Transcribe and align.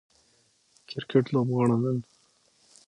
کرکټ 0.89 1.23
لوبغاړو 1.33 1.77
نن 1.83 1.97